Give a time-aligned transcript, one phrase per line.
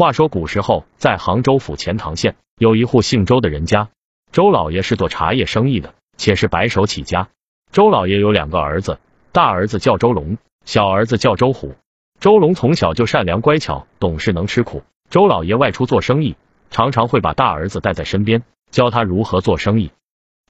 [0.00, 3.90] 话说古时候，在杭州府钱塘县有一户姓周的人家，
[4.32, 7.28] 周老爷是做茶叶生意的，且是白手起家。
[7.70, 8.98] 周老爷有两个儿子，
[9.30, 11.74] 大儿子叫周龙，小儿子叫周虎。
[12.18, 14.84] 周龙从小就善良乖巧，懂事能吃苦。
[15.10, 16.34] 周老爷外出做生意，
[16.70, 19.90] 常常会把大儿子带在身边，教他如何做生意。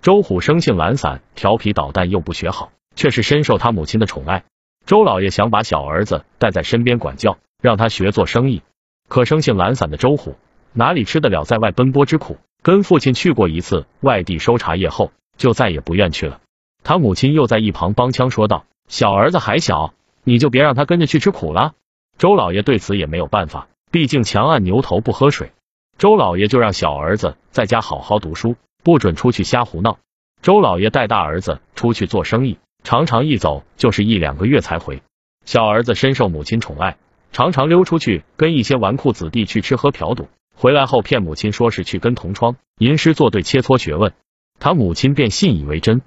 [0.01, 4.45] 周虎生性懒散、调皮捣蛋，又不学好，却是深受他母亲的宠爱。
[4.87, 8.63] 周老爷想把小儿子带在身边管教，让他学做生意。
[9.11, 10.37] 可生性懒散的周虎
[10.73, 12.39] 哪里吃得了在外奔波之苦？
[12.63, 16.41] 跟父亲去过一次外地收茶叶后，就再也不愿去了。
[16.85, 21.75] 他母亲又在一旁帮腔说道：“小儿子还小，你就别让他跟着去吃苦了。”
[22.19, 25.51] 周老爷对此也没有办法，毕竟强按牛头不喝水。
[25.99, 29.99] 周老爷就让小儿子在家好好读书，不准出去瞎胡闹。
[30.41, 35.03] 周老爷带大儿子出去做生意，常常一走就是一两个月才回。
[35.45, 36.97] 小儿子深受母亲宠爱。
[37.33, 44.13] 常常溜出去跟一些纨绔子弟去吃喝嫖赌，回来后骗母亲说是去跟同窗吟诗作对切磋学问，
[44.59, 46.03] 他母亲便信以为真。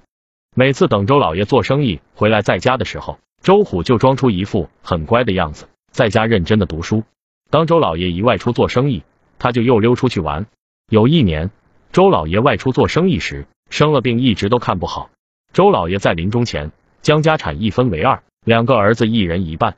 [0.55, 7.03] 每次等周老爷做生意回来在家的时候，周虎就装出一副很乖的样子，在家认真的读书。
[7.49, 9.03] 当周老爷一外出做生意，
[9.39, 10.45] 他就又溜出去玩。
[10.89, 11.49] 有一年，
[11.91, 15.09] 周老爷外出做生意时生了病，一直都看不好。
[15.53, 16.71] 周老爷在临终前
[17.01, 19.77] 将家产一分为二，两个儿子一人一半。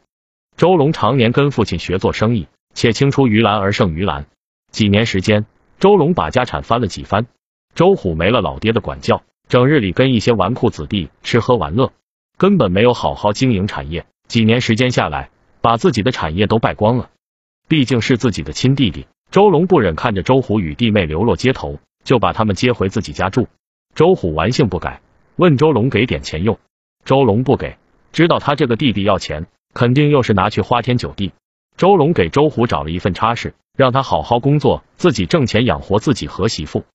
[0.58, 4.26] 周龙常年跟父亲学做生意，且青出于蓝而胜于蓝。
[4.72, 5.46] 几年时间，
[5.80, 7.28] 周龙把家产翻了几番。
[7.74, 11.92] 周虎没了老爹的管教，整日里跟一些纨绔子弟吃喝玩乐，
[12.38, 14.06] 根本没有好好经营产业。
[14.30, 17.10] 几年时间下来，把自己的产业都败光了。
[17.68, 23.50] 毕竟是自己的亲弟弟，周龙不忍看着周虎与弟妹流落街头，就把他们接回自己家住。
[23.94, 25.02] 周虎顽性不改，
[25.36, 26.58] 问周龙给点钱用，
[27.04, 27.78] 周龙不给，
[28.14, 29.48] 知道他这个弟弟要钱。
[29.76, 31.34] 肯定又是拿去花天酒地。
[31.78, 36.86] 周龙给周虎找了一份差事，让他好好工作，自己挣钱养活自己和媳妇。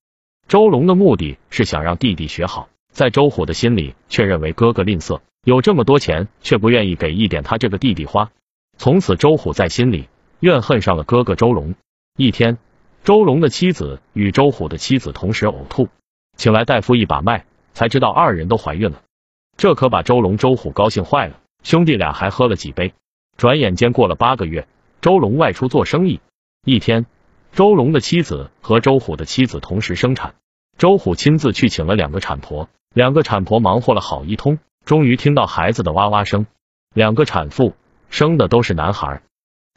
[0.48, 8.30] 周龙的目的是想让弟弟学好，在周虎的心里却认为哥哥吝啬，有这么多钱却不愿意给一点他这个弟弟花。
[8.79, 10.08] 从此，周虎在心里
[10.41, 11.74] 怨恨上了哥哥周龙。
[12.17, 12.57] 一天，
[13.05, 15.91] 周龙的妻子与周虎的妻子同时呕吐，
[16.39, 19.02] 请来大夫一把脉，才知道二人都怀孕了。
[19.58, 21.36] 这可把周龙、周虎高兴坏了。
[21.63, 22.95] 兄弟俩还喝了几杯，
[23.37, 24.67] 转眼间过了八个月，
[25.01, 26.21] 周龙外出做生意。
[26.65, 27.07] 一天，
[27.53, 30.35] 周龙的妻子和周虎的妻子同时生产，
[30.79, 36.47] 周虎亲自去请了两个产婆，两个产婆忙活了好一通，终于听到孩子的哇哇声。
[36.95, 37.75] 两个产妇
[38.09, 39.23] 生的都是男孩。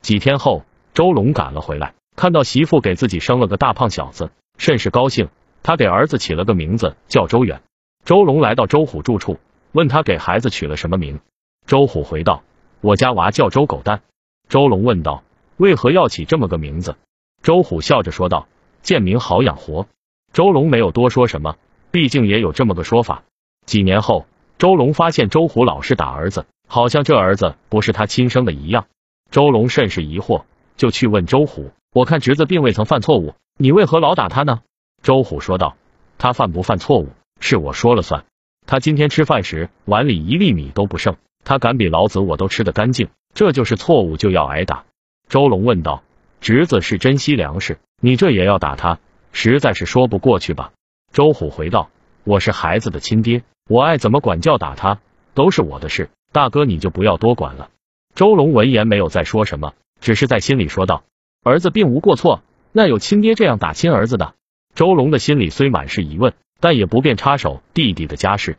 [0.02, 0.64] 几天后，
[0.94, 5.30] 周龙赶了回来，看到媳妇给自己生了个大胖小子，甚是高兴。
[5.62, 7.62] 他给儿子起了个名字叫周远。
[8.04, 9.40] 周龙来到周虎住处，
[9.72, 11.20] 问他给孩子取了什么名。
[11.66, 12.44] 周虎回道
[12.82, 14.02] ：“我家娃叫周狗蛋。”
[14.50, 15.24] 周龙问道
[15.58, 16.96] ：“为何要起这么个名字？”
[17.42, 18.48] 周虎笑着说道
[18.84, 19.88] ：“贱名好养活。”
[20.34, 21.58] 周龙没有多说什么，
[21.92, 23.24] 毕竟也有这么个说法。
[23.66, 24.26] 几年后，
[24.58, 28.88] 周龙发现周虎老是打儿子，好像这儿子不是他亲生的一样。
[29.32, 30.44] 周龙甚是疑惑，
[30.76, 34.62] 就去问周虎：“我看侄子并未曾犯错误，你为何老打他呢？”
[35.02, 35.76] 周虎说道
[36.18, 37.10] ：“他犯不犯错误，
[37.40, 38.26] 是我说了算。
[38.66, 41.16] 他今天吃饭时碗里一粒米都不剩。”
[41.46, 44.86] 他敢比老子我都吃得干净，这就是错误就要挨打。
[45.28, 46.04] 周龙问道
[46.42, 49.00] ：“侄子是珍惜粮食，你这也要打他，
[49.32, 50.72] 实在是说不过去吧？”
[51.12, 51.90] 周虎回道
[52.24, 55.00] ：“我是孩子的亲爹，我爱怎么管教打他
[55.34, 57.70] 都是我的事，大哥你就不要多管了。”
[58.16, 61.04] 周龙闻言没有再说什么，只是在心里说道
[61.44, 64.36] ：“儿子并无过错，那有亲爹这样打亲儿子的？”
[64.76, 68.58] 周龙的心里虽满是疑问，但也不便插手弟弟的家事。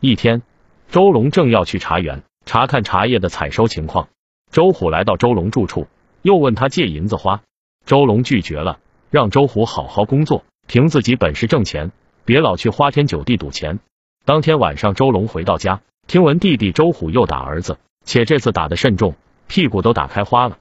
[0.00, 0.42] 一天。
[0.90, 4.08] 周龙正要去茶园查看茶叶的采收情况，
[4.50, 5.86] 周虎来到周龙住处，
[6.22, 7.42] 又问他借银子花。
[7.86, 11.92] 周龙拒绝了，让周虎好好工作，凭自己本事挣钱，
[12.24, 13.78] 别老去花天酒地赌钱。
[14.24, 19.14] 当天晚上，周龙回到家，听闻弟弟周虎又打儿子，且这次打得甚重，
[19.46, 20.58] 屁股都打开花了。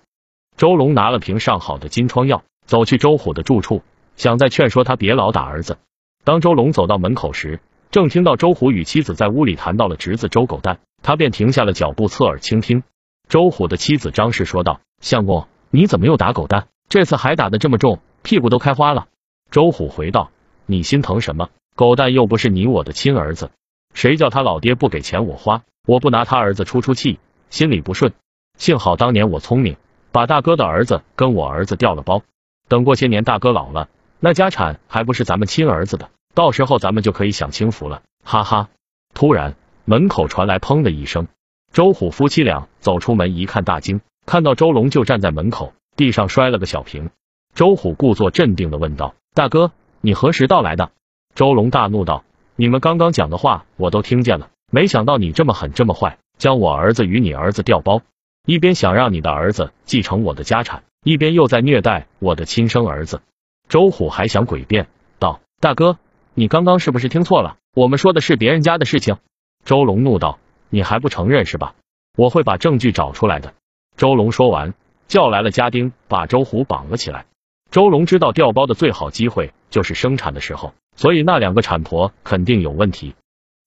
[0.57, 3.81] 周龙拿了瓶上好的金疮药，走去周虎的住处，
[4.15, 5.79] 想再劝说他别老打儿子。
[6.23, 7.59] 当周龙走到门口时，
[7.91, 12.83] 正听到周虎与妻子在屋里谈到了侄子周狗蛋，他便停下了脚步，侧耳倾听。
[13.27, 16.67] 周虎的妻子张氏说道：“相公，你怎么又打狗蛋？
[16.87, 19.07] 这次还打得这么重，屁股都开花了。”
[19.49, 20.29] 周虎回道
[20.67, 21.49] ：“你心疼什么？
[21.75, 23.49] 狗蛋又不是你我的亲儿子，
[23.95, 27.17] 谁叫他老爹不给钱我花，我不拿他儿子出出气，
[27.49, 28.13] 心里不顺。
[28.59, 29.77] 幸好当年我聪明，
[30.11, 32.21] 把大哥的儿子跟我儿子调了包。
[32.67, 33.89] 等过些年大哥老了，
[34.19, 38.69] 那家产还不是咱们亲儿子的。”到时候咱们就可以享清福了，哈哈！
[39.13, 39.55] 突然
[39.85, 41.27] 门口传来砰的一声，
[41.73, 47.09] 周虎夫妻俩走出门一看，大惊，看到周龙就站在门口，地上摔了个小瓶。
[47.55, 49.71] 周虎故作镇定的问道：“大哥，
[50.01, 50.91] 你何时到来的？”
[51.35, 52.23] 周龙大怒道
[52.55, 58.01] ：“你们刚刚讲的话我都听见了，没想到你这么狠，这么坏，将我儿子与你儿子调包，
[58.45, 63.21] 一边想让你的儿子继承我的家产，一边又在虐待我的亲生儿子。”
[63.67, 64.87] 周虎还想诡辩
[65.17, 65.97] 道：“大哥，
[66.39, 67.57] 你刚刚是不是听错了？
[67.75, 69.17] 我们说的是别人家的事情。”
[69.65, 70.39] 周龙怒道
[70.71, 71.75] ：“你还不承认是吧？
[72.15, 73.53] 我会把证据找出来的。”
[73.97, 74.73] 周龙说完，
[75.09, 77.25] 叫来了家丁，把周虎绑了起来。
[77.71, 83.15] 周龙知道调包的最好机会就是生产的时候，所以那两个产婆肯定有问题。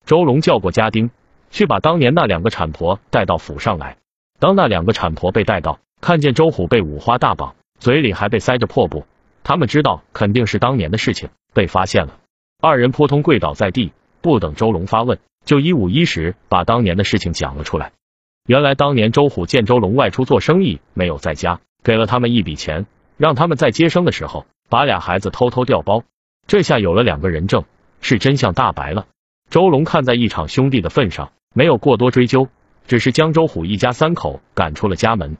[0.06, 1.10] 周龙叫过家丁，
[1.50, 3.98] 去把当年那两个产婆带到府上来。
[4.40, 9.04] 当那两个产婆被带到，看见周虎被五花大绑，嘴里还被塞着破布，
[9.44, 12.16] 他们知道肯定是当年的事情被发现了。
[12.64, 17.90] 二人扑通跪倒在地，不等周龙发问，就一五一十把当年的事情讲了出来。
[18.46, 22.86] 原来当年周虎见周龙外出做生意没有在家，给了他们一笔钱。
[23.16, 26.04] 让他们在接生的时候把俩孩子偷偷调包，
[26.46, 27.64] 这下有了两个人证，
[28.00, 29.06] 是真相大白了。
[29.50, 32.46] 周龙看在一场兄弟的份上，没有过多追究，
[32.86, 35.36] 只是将周虎一家三口赶出了家门。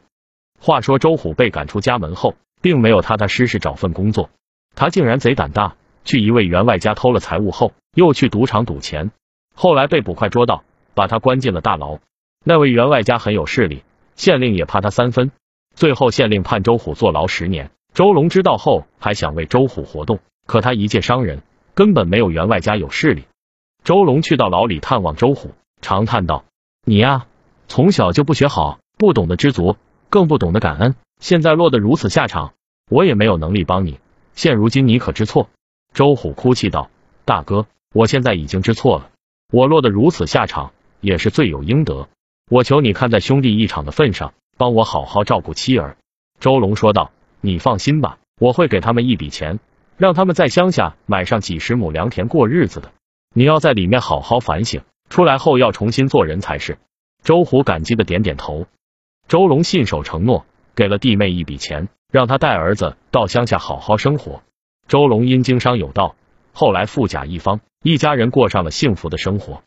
[0.58, 4.28] 话说周虎被赶出家门后，并没有踏踏实实找份工作，
[4.74, 9.10] 他竟然贼胆大，去一位员外家偷了财物后，又去赌场赌钱，
[9.54, 10.64] 后来被捕快捉到，
[10.94, 11.98] 把他关进了大牢。
[12.44, 13.82] 那位员外家很有势力，
[14.16, 15.30] 县令也怕他三分。
[15.74, 17.70] 最后，县令判周虎坐牢十年。
[17.94, 21.42] 周龙知道后，还想为周虎活动，可他一介商人，
[21.74, 23.24] 根本没有员外家有势力。
[23.84, 26.44] 周龙去到牢里探望周虎，长叹道
[26.84, 27.26] ：“你呀，
[27.68, 29.76] 从小就不学好，不懂得知足，
[30.10, 32.54] 更不懂得感恩，现在落得如此下场，
[32.90, 33.98] 我也没有能力帮你。
[34.34, 35.48] 现如今你可知错？”
[35.94, 36.90] 周虎哭泣道
[37.24, 39.10] ：“大哥，我现在已经知错了，
[39.50, 42.08] 我落得如此下场，也是罪有应得。
[42.50, 45.96] 我求你看在兄弟一场的份上。”帮我好好照顾妻儿，
[46.38, 47.10] 周龙说道
[47.40, 49.58] ：“你放心吧，我会给他们一笔钱，
[49.96, 52.92] 让他们在乡下买上几十亩良田过日子的。
[53.34, 56.78] 你要在里面好好反省，出来后要重新做人才是。”
[57.24, 58.66] 周虎感激的点点头。
[59.26, 60.44] 周龙信守承诺，
[60.76, 64.42] 给了弟妹一笔钱，让他带儿子到乡下好好生活。
[64.92, 66.16] 周龙因经商有道，
[66.52, 69.62] 后来富甲一方，一家人过上了幸福的生活。